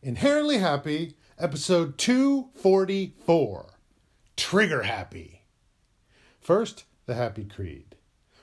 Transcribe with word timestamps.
Inherently 0.00 0.58
Happy, 0.58 1.16
episode 1.40 1.98
244 1.98 3.74
Trigger 4.36 4.82
Happy. 4.84 5.42
First, 6.40 6.84
the 7.06 7.14
Happy 7.14 7.44
Creed. 7.44 7.96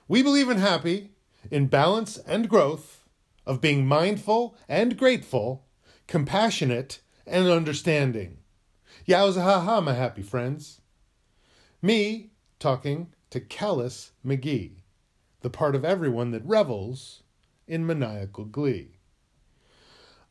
We 0.10 0.22
believe 0.22 0.50
in 0.50 0.58
happy, 0.58 1.12
in 1.50 1.68
balance 1.68 2.18
and 2.18 2.50
growth, 2.50 3.06
of 3.46 3.62
being 3.62 3.88
mindful 3.88 4.58
and 4.68 4.98
grateful, 4.98 5.66
compassionate 6.08 7.00
and 7.26 7.48
understanding. 7.48 8.40
Yowza 9.08 9.42
ha 9.42 9.62
ha, 9.62 9.80
my 9.80 9.94
happy 9.94 10.24
friends. 10.24 10.82
Me 11.82 12.32
talking 12.60 13.14
to 13.30 13.40
Callus 13.40 14.12
McGee, 14.26 14.82
the 15.40 15.50
part 15.50 15.74
of 15.74 15.86
everyone 15.86 16.32
that 16.32 16.46
revels 16.46 17.24
in 17.66 17.86
maniacal 17.86 18.44
glee. 18.44 18.98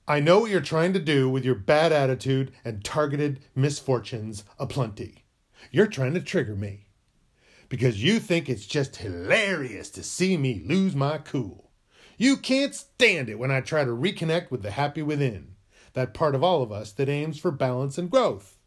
I 0.07 0.21
know 0.21 0.41
what 0.41 0.51
you're 0.51 0.61
trying 0.61 0.93
to 0.93 0.99
do 0.99 1.31
with 1.31 1.47
your 1.47 1.55
bad 1.55 1.91
attitude 1.91 2.53
and 2.63 2.85
targeted 2.85 3.41
misfortunes 3.55 4.45
aplenty. 4.59 5.25
You're 5.71 5.87
trying 5.87 6.13
to 6.13 6.21
trigger 6.21 6.55
me 6.55 6.89
because 7.71 8.05
you 8.05 8.21
think 8.21 8.51
it's 8.51 8.67
just 8.67 8.97
hilarious 8.97 9.89
to 9.93 10.03
see 10.03 10.37
me 10.37 10.63
lose 10.63 10.95
my 10.95 11.17
cool. 11.17 11.71
You 12.19 12.37
can't 12.37 12.75
stand 12.75 13.31
it 13.31 13.39
when 13.39 13.51
I 13.51 13.63
try 13.63 13.83
to 13.83 13.91
reconnect 13.93 14.51
with 14.51 14.63
the 14.63 14.73
happy 14.73 15.01
within, 15.01 15.55
that 15.95 16.13
part 16.13 16.35
of 16.35 16.45
all 16.45 16.61
of 16.63 16.71
us 16.71 16.93
that 16.93 17.09
aims 17.09 17.39
for 17.39 17.51
balance 17.51 17.97
and 17.97 18.11
growth. 18.11 18.59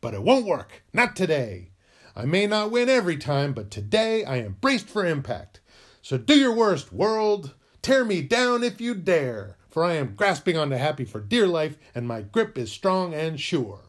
But 0.00 0.14
it 0.14 0.22
won't 0.22 0.46
work, 0.46 0.84
not 0.92 1.16
today. 1.16 1.72
I 2.14 2.24
may 2.24 2.46
not 2.46 2.70
win 2.70 2.88
every 2.88 3.16
time, 3.16 3.52
but 3.52 3.72
today 3.72 4.24
I 4.24 4.36
am 4.36 4.58
braced 4.60 4.88
for 4.88 5.04
impact. 5.04 5.58
So 6.02 6.18
do 6.18 6.38
your 6.38 6.54
worst, 6.54 6.92
world. 6.92 7.54
Tear 7.82 8.04
me 8.04 8.22
down 8.22 8.62
if 8.62 8.80
you 8.80 8.94
dare 8.94 9.56
for 9.78 9.84
I 9.84 9.94
am 9.94 10.16
grasping 10.16 10.56
onto 10.56 10.74
happy 10.74 11.04
for 11.04 11.20
dear 11.20 11.46
life, 11.46 11.78
and 11.94 12.08
my 12.08 12.20
grip 12.20 12.58
is 12.58 12.72
strong 12.72 13.14
and 13.14 13.38
sure. 13.38 13.82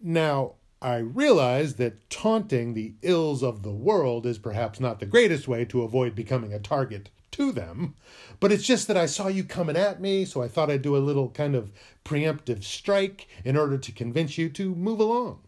Now, 0.00 0.54
I 0.80 0.96
realize 0.96 1.74
that 1.74 2.08
taunting 2.08 2.72
the 2.72 2.94
ills 3.02 3.42
of 3.42 3.62
the 3.62 3.70
world 3.70 4.24
is 4.24 4.38
perhaps 4.38 4.80
not 4.80 4.98
the 4.98 5.04
greatest 5.04 5.46
way 5.46 5.66
to 5.66 5.82
avoid 5.82 6.14
becoming 6.14 6.54
a 6.54 6.58
target 6.58 7.10
to 7.32 7.52
them, 7.52 7.96
but 8.40 8.50
it's 8.50 8.64
just 8.64 8.88
that 8.88 8.96
I 8.96 9.04
saw 9.04 9.28
you 9.28 9.44
coming 9.44 9.76
at 9.76 10.00
me, 10.00 10.24
so 10.24 10.42
I 10.42 10.48
thought 10.48 10.70
I'd 10.70 10.80
do 10.80 10.96
a 10.96 11.04
little 11.04 11.28
kind 11.28 11.54
of 11.54 11.70
preemptive 12.02 12.64
strike 12.64 13.28
in 13.44 13.58
order 13.58 13.76
to 13.76 13.92
convince 13.92 14.38
you 14.38 14.48
to 14.48 14.74
move 14.74 15.00
along. 15.00 15.40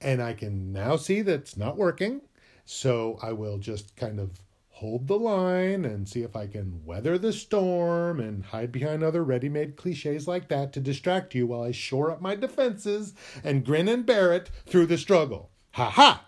And 0.00 0.22
I 0.22 0.32
can 0.32 0.72
now 0.72 0.96
see 0.96 1.20
that's 1.20 1.58
not 1.58 1.76
working, 1.76 2.22
so 2.64 3.18
I 3.20 3.32
will 3.32 3.58
just 3.58 3.96
kind 3.96 4.18
of 4.18 4.40
hold 4.80 5.08
the 5.08 5.18
line 5.18 5.84
and 5.84 6.08
see 6.08 6.22
if 6.22 6.34
I 6.34 6.46
can 6.46 6.82
weather 6.86 7.18
the 7.18 7.34
storm 7.34 8.18
and 8.18 8.42
hide 8.42 8.72
behind 8.72 9.02
other 9.02 9.22
ready 9.22 9.50
made 9.50 9.76
cliches 9.76 10.26
like 10.26 10.48
that 10.48 10.72
to 10.72 10.80
distract 10.80 11.34
you 11.34 11.46
while 11.46 11.62
I 11.62 11.70
shore 11.70 12.10
up 12.10 12.22
my 12.22 12.34
defenses 12.34 13.12
and 13.44 13.62
grin 13.62 13.88
and 13.88 14.06
bear 14.06 14.32
it 14.32 14.50
through 14.64 14.86
the 14.86 14.96
struggle. 14.96 15.50
Ha 15.72 15.90
ha! 15.90 16.26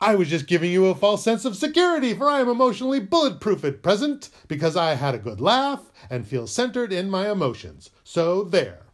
I 0.00 0.16
was 0.16 0.28
just 0.28 0.48
giving 0.48 0.72
you 0.72 0.86
a 0.86 0.94
false 0.96 1.22
sense 1.22 1.44
of 1.44 1.56
security, 1.56 2.14
for 2.14 2.28
I 2.28 2.40
am 2.40 2.48
emotionally 2.48 2.98
bulletproof 2.98 3.64
at 3.64 3.80
present 3.80 4.30
because 4.48 4.76
I 4.76 4.94
had 4.94 5.14
a 5.14 5.18
good 5.18 5.40
laugh 5.40 5.92
and 6.10 6.26
feel 6.26 6.48
centered 6.48 6.92
in 6.92 7.08
my 7.08 7.30
emotions. 7.30 7.90
So 8.02 8.42
there. 8.42 8.86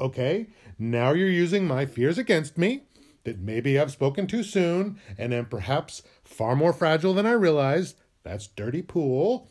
Okay, 0.00 0.46
now 0.78 1.12
you're 1.12 1.28
using 1.28 1.66
my 1.66 1.84
fears 1.84 2.16
against 2.16 2.56
me 2.56 2.84
that 3.24 3.38
maybe 3.38 3.78
I've 3.78 3.90
spoken 3.90 4.26
too 4.26 4.42
soon 4.42 5.00
and 5.18 5.34
am 5.34 5.46
perhaps 5.46 6.02
far 6.24 6.54
more 6.54 6.72
fragile 6.72 7.14
than 7.14 7.26
I 7.26 7.32
realized. 7.32 7.96
That's 8.22 8.46
dirty 8.46 8.82
pool. 8.82 9.50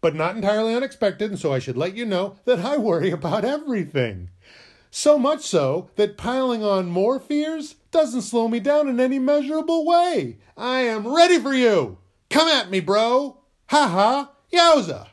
But 0.00 0.14
not 0.14 0.36
entirely 0.36 0.74
unexpected, 0.74 1.30
and 1.30 1.40
so 1.40 1.52
I 1.52 1.58
should 1.58 1.76
let 1.76 1.96
you 1.96 2.06
know 2.06 2.36
that 2.44 2.60
I 2.60 2.76
worry 2.76 3.10
about 3.10 3.44
everything. 3.44 4.30
So 4.90 5.18
much 5.18 5.42
so 5.42 5.90
that 5.96 6.16
piling 6.16 6.62
on 6.64 6.88
more 6.88 7.18
fears 7.18 7.74
doesn't 7.90 8.22
slow 8.22 8.48
me 8.48 8.60
down 8.60 8.88
in 8.88 9.00
any 9.00 9.18
measurable 9.18 9.84
way. 9.84 10.38
I 10.56 10.80
am 10.80 11.14
ready 11.14 11.38
for 11.38 11.52
you. 11.52 11.98
Come 12.30 12.48
at 12.48 12.70
me, 12.70 12.80
bro. 12.80 13.40
Ha 13.68 13.88
ha. 13.88 14.32
Yowza. 14.52 15.08